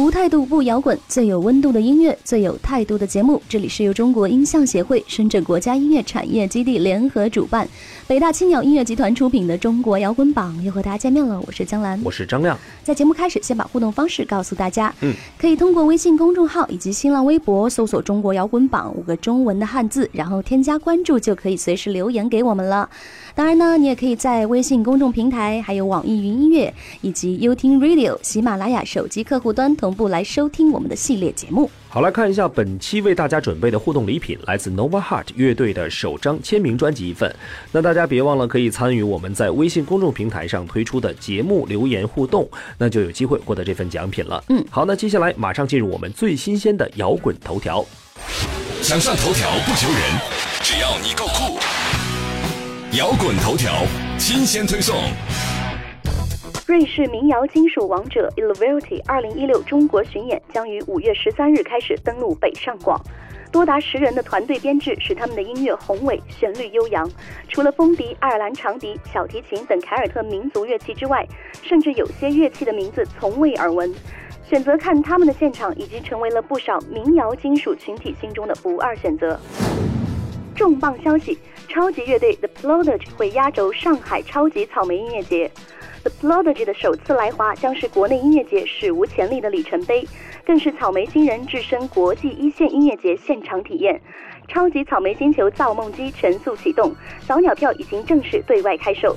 [0.00, 3.40] 无态度不摇滚，最有温度的音乐，最有态度的节目。
[3.46, 7.68] 这里是由中国音像协会、深圳国家音乐产业基地联合主办，
[8.06, 11.38] 北大青鸟音乐集团出品的《中国摇滚榜》又和大家见面了。
[11.46, 12.58] 我是江兰，我是张亮。
[12.82, 14.90] 在节目开始，先把互动方式告诉大家。
[15.02, 22.88] 嗯，可以通过微信公众号以及新浪微博搜索“中国摇滚榜”五个中文的汉字，然后添加关注，就可以随时留言给我们了。
[23.34, 31.70] 当然呢，你也可以在微信公众平台、还有网易云音乐以及 y o u t u b e Radio、喜马拉雅手机客户端同步来收听我们的系列节目。
[31.88, 37.34] 好，来看一下本期为大家准备的互动礼品，来自 Nova Heart 乐队的首张签名专辑一份。
[37.72, 44.42] 那大家别忘了可以参与我们在微信公众平台上推出的节目留言互动，那就有机会获得这份奖品了。
[44.48, 47.84] 嗯，好，那接下来马上进入我们最新鲜的摇滚头条。
[48.82, 50.00] 想上头条不求人，
[50.62, 51.58] 只要你够酷。
[52.96, 53.84] 摇滚头条
[54.18, 54.96] 新鲜推送。
[56.70, 62.96] 瑞士民谣金属王者 Illuvilty 二零一六中国巡演将于五月十三日开始登陆北上广，
[63.50, 67.10] 多达十人的团队编制使他们的音乐宏伟、旋律悠扬。
[67.48, 71.26] 除了风笛、爱尔兰长笛、小提琴等凯尔特民族乐器之外，
[71.60, 73.92] 甚至有些乐器的名字从未耳闻。
[74.44, 79.36] 选择看他们的现场，已经成为了不少民谣金属群体心中的不二选择。
[80.54, 81.36] 重磅消息！
[81.66, 85.50] 超级乐队 The Prodigy 会压轴上海超级草莓音乐节。
[86.02, 90.06] The Prodigy 的首次来华将是国内音乐节史无前例的里程碑，
[90.46, 94.00] 更是草莓新人置身国际一线音乐节现场体验。
[94.48, 96.94] 超级草莓星球造梦机全速启动，
[97.26, 99.14] 早鸟票已经正式对外开售。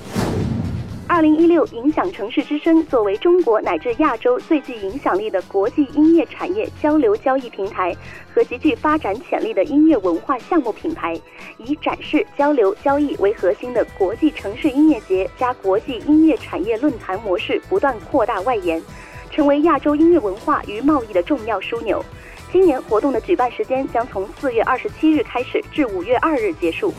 [1.06, 7.96] 二零一六影响城市之声作为中国乃至亚洲最具影响力的国际音乐产业交流交易平台
[8.34, 11.20] 和极具发展潜力的音乐文化项目品牌，
[11.58, 18.82] 以展示、交流、交易为核心的国际城市音乐节加国际音乐产业论坛模式不断扩大外延，
[19.30, 22.04] 成为亚洲音乐文化与贸易的重要枢纽。
[22.52, 26.94] 今年活动的举办时间将从四月二十七日开始至五月二日结束。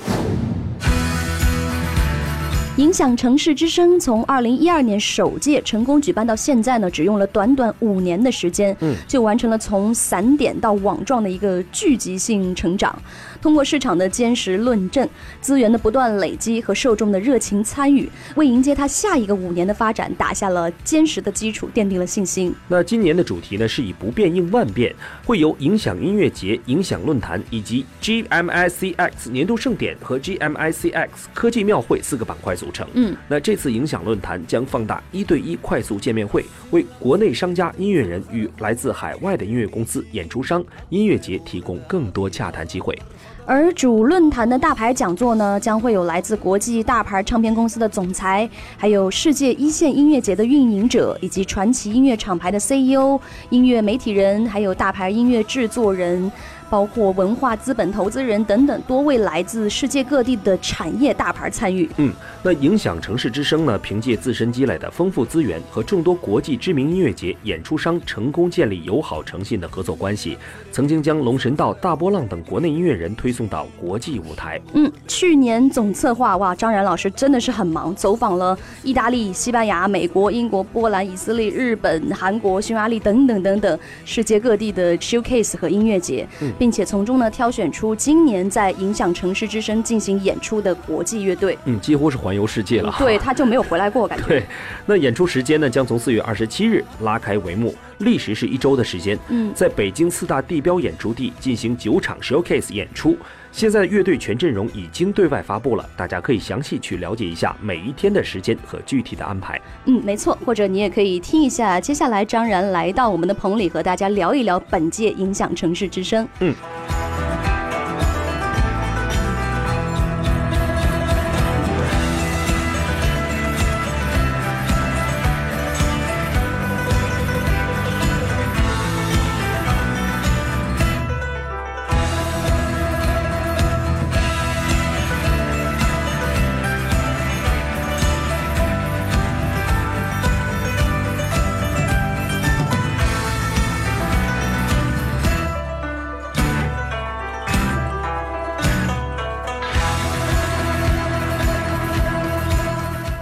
[2.77, 13.01] 影响城市之声从二零一二年首届成功举办到现在呢，只用了短短五年的时间，嗯，就完成了从散点到网状的一个聚集性成长。
[13.41, 15.09] 通过市场的坚实论证、
[15.41, 22.53] 资源的不断累积和受众的热情参与，为迎接它下一个五年的发展打下了坚实的基础，奠定了信心。
[22.67, 24.93] 那今年的主题呢，是以不变应万变，
[25.25, 32.89] 会由影响音乐节、影响论坛以及 GMICX 年度盛典和 GMICX 科技庙会四个板块组成。
[32.95, 42.99] 嗯，那这次影响论坛将放大一对一快速见面会，为国内商家、音乐人与来自海外的音乐公司、演出商、音乐节提供更多洽谈机会。
[43.47, 56.33] 而主论坛的大牌讲座呢，将会有来自国际大牌唱片公司的总裁，还有世界一线音乐节的运营者，以及传奇音乐厂牌的 CEO、音乐媒体人，还有大牌音乐制作人。
[56.71, 61.89] 包括文化资本投资人等等多位来自世界各地的产业大牌参与。
[61.99, 62.13] 嗯，
[62.43, 63.79] 那影响城市之声呢？
[63.79, 70.37] 凭借自身积累的丰富资源和众多国际知名音乐节演出商，成功建立友好诚信的合作关系。
[70.73, 74.61] 曾经将龙神道、大波浪等国内音乐人推送到国际舞台。
[74.73, 86.27] 嗯，去年总策划哇，张然老师真的是很忙，走访了意大利、西班牙、美国、英国、波兰、以色列、日本、韩国、匈牙利等等等等世界各地的 showcase 和音乐节。
[86.41, 86.53] 嗯。
[86.57, 92.95] 并且从中呢挑选出今年在影响城市之声进行演出的国际乐队，嗯，几乎是环游世界了。
[92.97, 94.25] 对，他就没有回来过感觉。
[94.29, 94.43] 对，
[94.87, 99.19] 那演出时间呢将从四月二十七日拉开帷幕，历时是一周的时间。
[99.29, 103.17] 嗯，在北京四大地标演出地进行九场 showcase 演出。
[103.53, 109.61] 现在乐队全阵容已经对外发布了，大家可以详细去了解一下每一天的时间和具体的安排。
[109.85, 116.29] 嗯，没错，或者你也可以听一下接下来张然来到我们的棚里和大家聊一聊本届影响城市之声。
[116.41, 116.55] 嗯。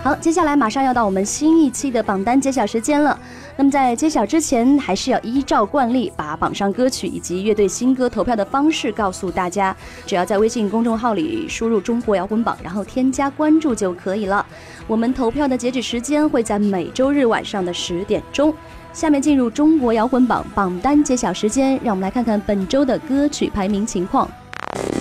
[0.02, 3.16] 好，接下来马上要到我们新一期的榜单揭晓时间了。
[3.56, 9.76] 那么在揭晓之前，还是要依照惯例把榜上歌曲以及乐队新歌投票的方式告诉大家。
[10.04, 14.44] 只要在微信公众号里输入“中国摇滚榜”，然后添加关注就可以了。
[14.88, 18.52] 我们投票的截止时间会在每周日晚上的十点钟。
[18.92, 24.28] 下面进入中国摇滚榜榜单揭晓时间，让我们来看看本周的歌曲排名情况。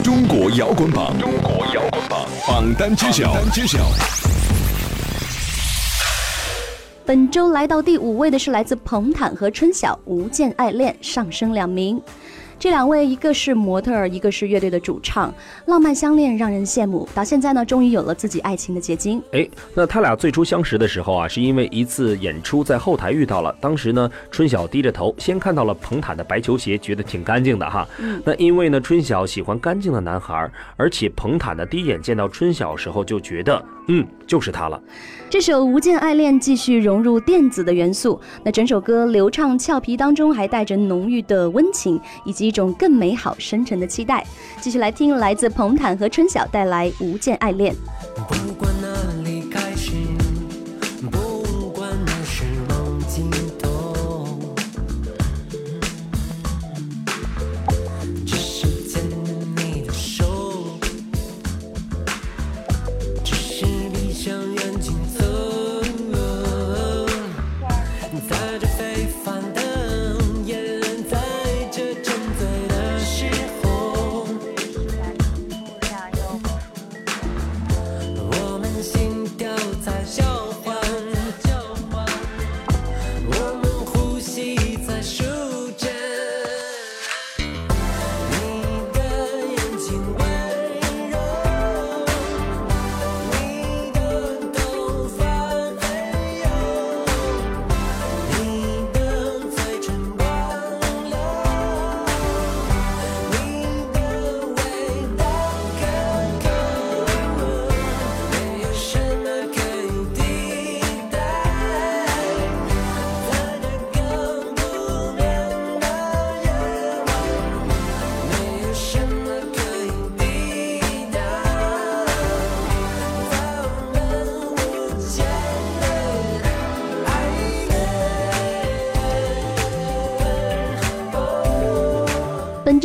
[0.04, 3.80] 中国摇滚榜，中国摇滚榜榜单揭晓，榜单揭晓。
[7.04, 12.00] 本周来到第五位的是来自彭坦和春晓，《无间爱恋》上升两名。
[12.60, 15.34] 这两位，一个是模特儿，一个是乐队的主唱，
[15.66, 17.10] 浪漫相恋让人羡慕。
[17.12, 19.20] 到现在呢，终于有了自己爱情的结晶。
[19.32, 23.52] 哎，那他俩最初相识的时候啊，是因为一次演出在后台遇到了。
[23.60, 27.88] 当时呢，春晓低着头，先看到了彭坦的白球鞋，觉得挺干净的哈。
[28.24, 33.60] 那因为呢，春晓喜欢干净的男孩，而且彭坦呢第一眼见到春晓时候就觉得，
[33.94, 34.82] 嗯，就是他了。
[35.30, 44.26] 这首《无间爱恋》继续融入电子的元素，那整首歌流畅俏皮当中还带着浓郁的温情，以及一种更美好深沉的期待。
[44.62, 47.76] 继续来听来自彭坦和春晓带来《无间爱恋》。
[48.16, 48.72] 不管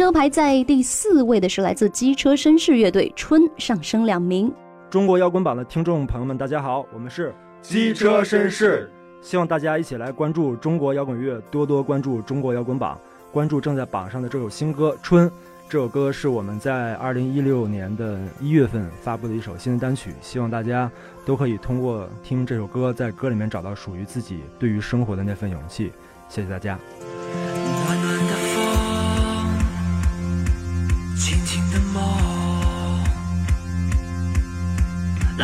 [0.06, 4.55] 本周排在第四位的是来自机车绅士乐队《春》，上升两名。
[4.88, 8.88] 中国摇滚榜的听众朋友们，大家好，我们是机车绅士，
[9.20, 12.97] 希望大家一起来关注中国摇滚乐，多多关注中国摇滚榜，
[13.32, 15.29] 关注正在榜上的这首新歌《春》。
[15.69, 20.88] 这首歌是我们在二零一六年的一月份发布的一首新的单曲，希望大家
[21.25, 25.91] 都可以通过听这首歌，在歌里面找到属于自己对于生活的那份勇气。
[26.29, 26.79] 谢谢大家。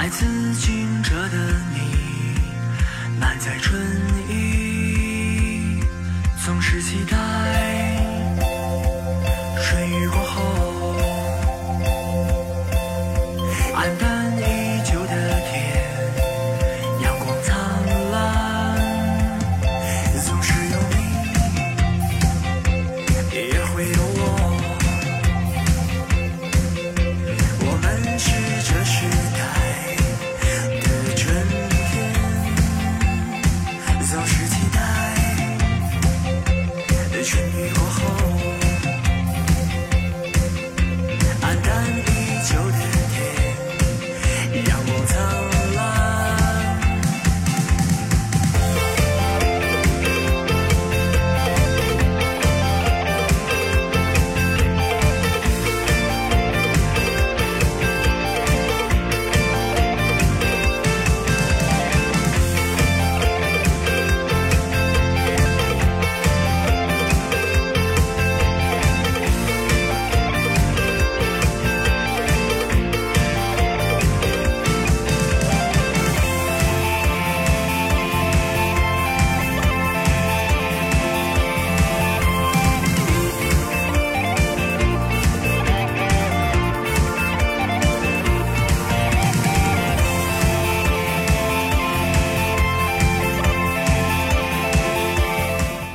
[0.03, 1.37] 来自清澈的
[1.73, 2.35] 你，
[3.21, 3.81] 满载春
[4.29, 5.79] 意，
[6.45, 7.17] 总是期待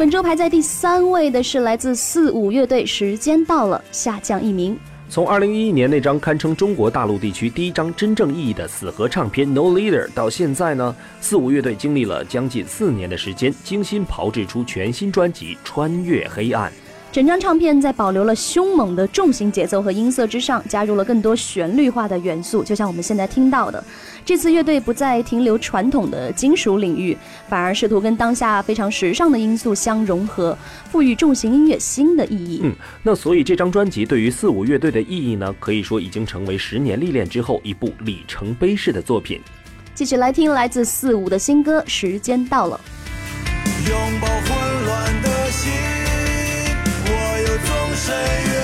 [0.07, 4.79] 本周排在第三位的是来自四五乐队，《时间到了》，下降一名。
[5.09, 16.71] 从二零一一年那张堪称中国大陆地区第一张真正意义的死核唱片《No Leader》到现在呢，四五乐队经历了将近四年的时间，精心炮制出全新专辑《穿越黑暗》。
[17.09, 23.83] 整张唱片在保留了凶猛的重型节奏和音色之上，加入了更多旋律化的元素，就像我们现在听到的。
[24.23, 30.55] 这次乐队不再停留传统的金属领域，反而试图跟当下非常时尚的因素相融合，
[30.91, 32.59] 赋予重型音乐新的意义。
[32.63, 39.41] 嗯，那所以这张专辑对于四五乐队的意义呢，可以说已经成为十年历练之后一部里程碑式的作品。
[39.95, 42.79] 继续来听来自四五的新歌《时间到了》。
[43.89, 44.26] 拥抱
[47.97, 48.56] say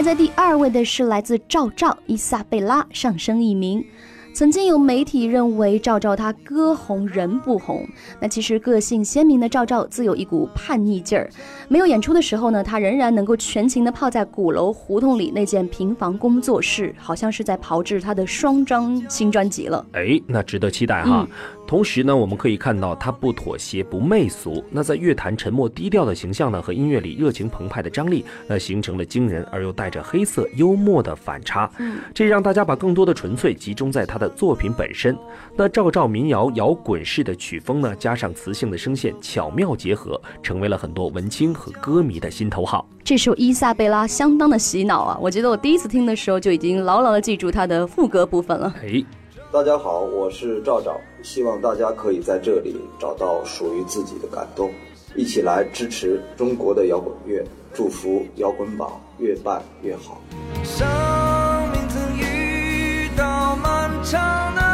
[0.00, 3.84] 排在第二位的是来自赵照伊萨贝拉，上升一名。
[4.32, 7.86] 曾经有媒体认为赵照他歌红人不红，
[8.18, 11.28] 那其实个性鲜明的赵照自有一股叛逆劲儿。
[11.68, 19.84] 没有演出的时候呢，他仍然能够全情的泡在鼓楼胡同里那间平房工作室，好像是在炮制他的双张新专辑了。
[19.92, 21.28] 哎，那值得期待哈。
[21.70, 24.64] 同时呢，我们可以看到他不妥协、不媚俗。
[24.72, 31.70] 那在乐坛沉默低调的形象呢，和音乐里热情澎湃的张力，那形成了惊人而又带着黑色幽默的反差。
[31.78, 35.16] 嗯，这让大家把更多的纯粹集中在他的作品本身。
[35.54, 42.84] 那赵照民谣摇滚式的曲风呢，加上磁性的声线巧妙结合，成为了很多文青和歌迷的心头好。
[43.04, 45.16] 这首伊萨贝拉相当的洗脑啊！
[45.22, 48.74] 我觉得我第一次听的时候就已经牢牢的记住它的副歌部分了。
[48.82, 49.04] 哎。
[49.52, 54.70] 大家好，我是赵赵，希望大家可以在这里找到属于自己的感动，
[55.16, 60.20] 一起来支持中国的摇滚乐，祝福摇滚榜越办越好。
[60.62, 60.86] 生
[61.72, 64.69] 命曾遇到漫长的。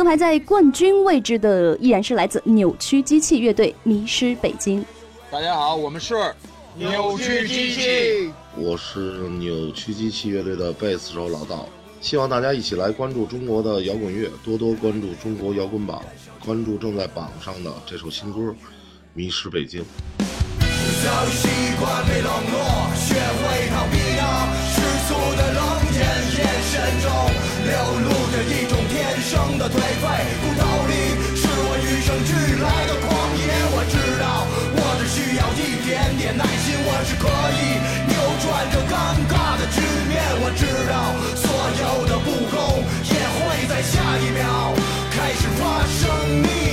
[0.00, 4.80] 本周排在冠军位置的依然是来自扭曲机器乐队《迷失北京》。
[5.30, 6.14] 大家好，我们是
[6.74, 11.68] 扭曲机器，我是扭曲机器乐队的贝斯手老道。
[12.00, 16.02] 希望大家一起来关注中国的摇滚乐，多多关注中国摇滚榜，
[16.42, 18.40] 关注正在榜上的这首新歌
[19.12, 19.82] 《迷失北京》。
[21.04, 21.46] 早已习
[21.78, 25.60] 惯被冷落，学会逃避那世俗的冷
[25.92, 26.00] 眼，
[26.38, 27.12] 眼神中
[27.66, 28.79] 流露着一种天
[29.30, 30.06] 生的颓废。
[30.42, 33.08] 骨头里，是我与生俱来的狂
[33.38, 33.46] 野。
[33.70, 34.42] 我知道，
[34.74, 37.78] 我只需要一点点耐心，我是可以
[38.10, 39.78] 扭转这尴尬的局
[40.10, 40.18] 面。
[40.42, 41.46] 我知道，所
[41.78, 43.38] 有的不公也会
[43.70, 44.74] 在下一秒
[45.14, 46.10] 开始发生
[46.42, 46.69] 你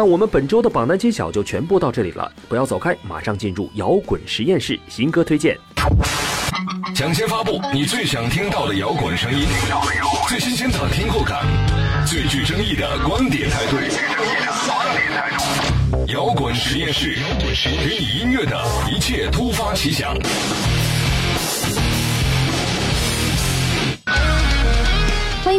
[0.00, 5.54] 那我们本周的榜单揭晓就全部到这里了，不要走开，马上进入摇滚实验室新歌推荐。
[6.94, 9.46] 抢先发布你最想听到的摇滚声音，
[10.26, 11.44] 最新鲜的听后感，
[12.06, 13.76] 最具争议的观点态度。
[16.14, 17.18] 摇滚实验室，
[17.78, 18.58] 给你音乐的
[18.90, 20.16] 一切突发奇想。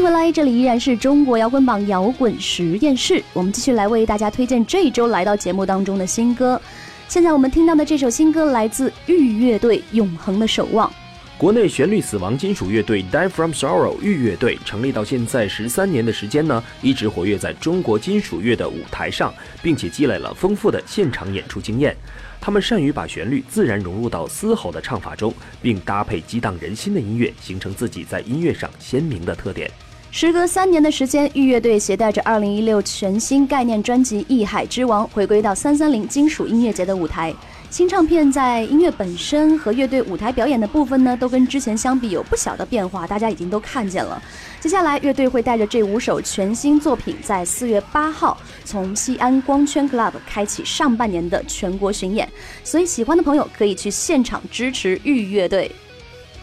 [0.01, 3.23] 回来，这里依然是中国摇滚榜摇滚实验室。
[3.33, 6.59] 我们继续来为大家推荐这一周来到节目当中的新歌。
[7.07, 10.89] 现在我们听到的这首新歌来自玉乐队《永恒的守望》。
[11.37, 21.95] 国内旋律死亡金属乐队 Die From Sorrow 玉乐队成立到现在十三年的时间呢，一直活跃在中国金属乐的舞台上，并且积累了丰富的现场演出经验。
[22.39, 29.69] 他们善于把旋律自然融入到嘶吼的唱法中，并搭配激荡人心的音乐，形成自己在音乐上鲜明的特点。
[30.13, 37.33] 时隔三年的时间，玉乐队携带着2016全新概念专辑《艺海之王》回归到330金属音乐节的舞台。
[37.69, 44.21] 新唱片在音乐本身和乐队舞台表演的部分呢，都跟之前相比有不小的变化，大家已经都看见了。
[44.59, 52.27] 接下来，乐队会带着这五首全新作品，在四月八号从西安光圈 Club 开启上半年的全国巡演，
[52.65, 55.71] 所以喜欢的朋友可以去现场支持玉乐队。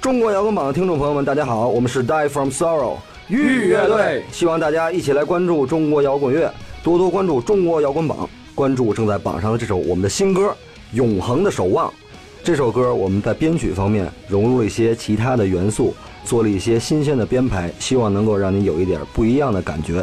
[0.00, 2.96] 中国摇滚榜的听众朋友们，大家好，我们是 Die From Sorrow
[3.28, 6.50] 玉乐队，希望大家一起来关注中国摇滚乐，
[6.82, 10.46] 多多关注中国摇滚榜，关注正在榜上的这首我们的新歌
[10.92, 11.90] 《永恒的守望》。
[12.42, 20.02] 这首歌我们在编曲方面融入了一些其他的元素，做了一些新鲜的编排，希望能够让你有一点不一样的感觉。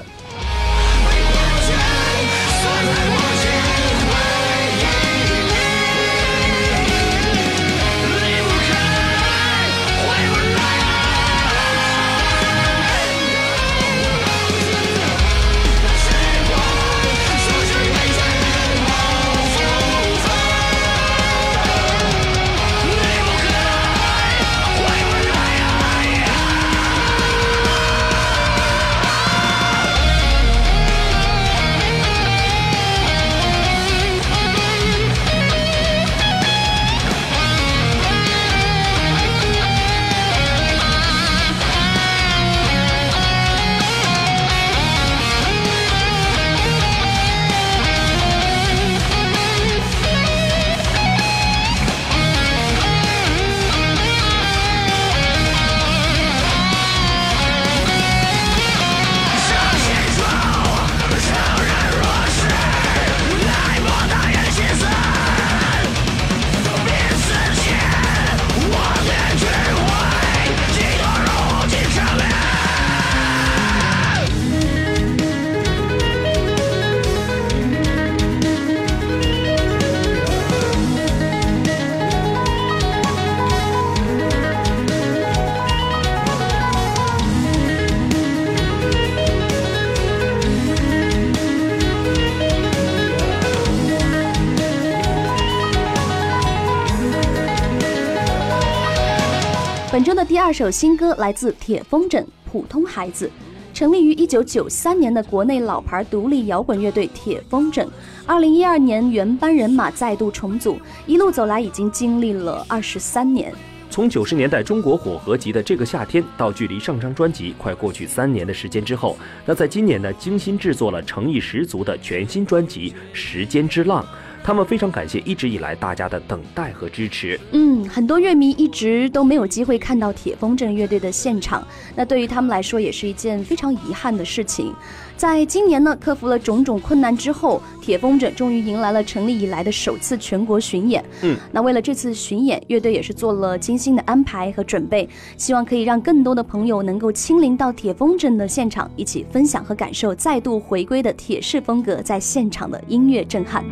[100.55, 103.27] 首新歌来自铁风筝《普通孩子》。
[103.73, 107.85] 成立于一九九三年的国内老牌独立摇滚乐队铁风筝，
[108.25, 113.53] 二零一二年原班人马再度重组，一路走来已经经历了二十三年。
[113.89, 124.01] 从九十年代中国火合集的这个夏天，到距离上张专辑快过去三年的时间之后，那在今年呢，精心制作了诚意十足的全新专辑《时间之浪》。
[124.45, 127.39] 他们非常感谢一直以来大家的等待和支持。
[127.51, 134.71] 嗯，很多乐迷一直都没有机会看到铁风筝乐队的现场，那对于他们来说也是一件非常遗憾的事情。
[135.17, 141.03] 在今年呢，克服了种种困难之后，铁风筝终于迎来了成立以来的首次全国巡演。
[141.23, 153.65] 嗯，那为了这次巡演，乐队也是做了精心的安排和准备，希望可以让更多的朋友能够亲临到铁风筝的现场，一起分享和感受再度回归的铁式风格在现场的音乐震撼。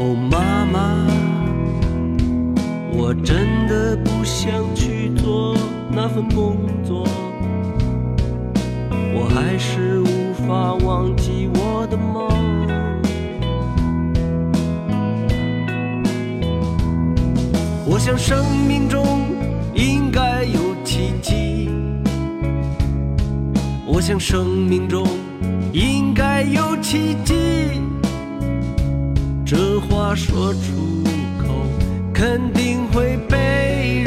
[0.00, 1.06] 哦，妈妈，
[2.92, 5.56] 我真的不想去做
[5.90, 7.04] 那份工作，
[9.12, 12.28] 我还是无法忘记我的梦。
[17.90, 19.04] 我想生命中
[19.74, 21.68] 应该有奇迹，
[23.84, 25.04] 我想生命中
[25.72, 27.34] 应该有奇迹。
[29.50, 31.02] 这话说出
[31.42, 31.48] 口，
[32.12, 34.04] 肯定会被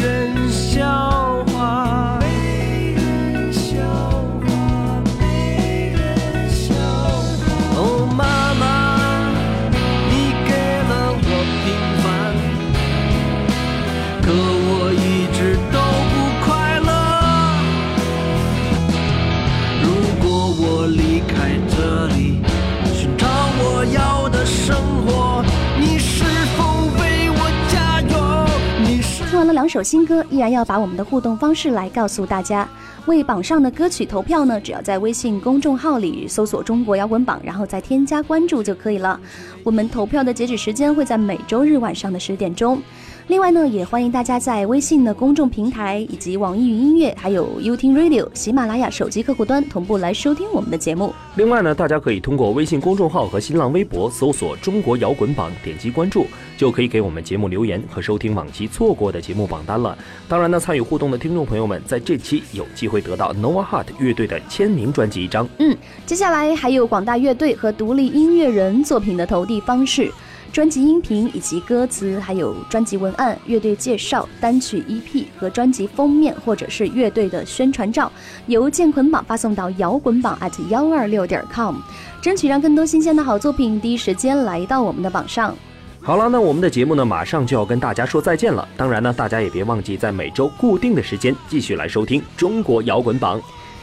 [29.72, 32.68] 首新歌，依然要把我们的互动方式来告诉大家。
[33.06, 39.18] 为榜上的歌曲投票呢，只要在微信公众号里搜索“中国摇滚榜”，然后再添加关注就可以了。
[39.64, 42.82] 我们投票的截止时间会在每周日晚上的十点钟。
[43.28, 51.14] 另外呢，也欢迎大家在微信的公众平台以及网易云音乐，还有 u t Radio、喜马拉雅手机客户端同步来收听我们的节目。
[51.36, 56.26] 另外呢，大家可以通过微信公众号和新浪微博搜索“中国摇滚榜”，点击关注，
[56.58, 59.98] 就可以给我们节目留言和收听往期错过的节目榜单了。
[60.28, 65.48] 当然呢，参与互动的听众朋友们，在这期有机会得到 Nova Heart 乐队的签名专辑一张。
[65.60, 70.12] 嗯，接下来还有广大乐队和独立音乐人作品的投递方式。
[70.52, 78.12] 专辑音频以及歌词，还有专辑文案、乐队介绍、单曲 EP 和专辑封面，或者是乐队的宣传照，
[78.48, 81.78] 邮件捆绑发送到摇滚榜 at 幺二六点 com，
[82.22, 85.56] 争取让更多新鲜的好作品第一时间来到我们的榜上。
[86.02, 88.68] 好了，那我们的节目呢，马上就要跟大家说再见了。
[88.76, 93.40] 当然呢，大家也别忘记在每周固定的时间继续来收听中国摇滚榜。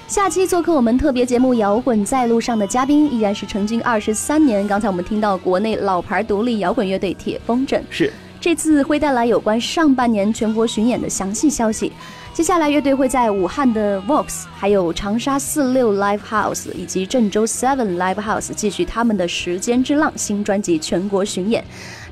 [0.09, 4.66] 下期做客我们特别节目《摇滚在路上》的嘉宾依然是成军二十三年。
[4.66, 11.92] 刚才我们听到国内老牌独立摇滚乐队铁风筝，是这次会带来有关上半年全国巡演的详细消息。
[12.33, 21.62] 接下来乐队会在武汉的 Vox、还有长沙四六 Live House 以及郑州 Seven Live House 继续他们的《时间之浪》新专辑全国巡演。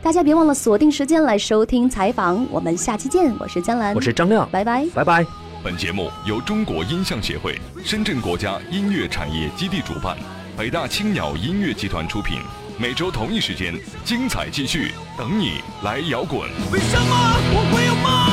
[0.03, 2.47] 大家别忘了锁定时间来收听采访。
[2.51, 5.46] 我们下期见，我是江兰，我是张亮，拜拜，拜拜。
[5.63, 10.17] 本节目由中国音像协会、深圳国家音乐产业基地主办，
[10.57, 12.39] 北大青鸟音乐集团出品。
[12.79, 16.49] 每周同一时间，精彩继续，等你来摇滚。
[16.71, 18.26] 为什么我会有梦？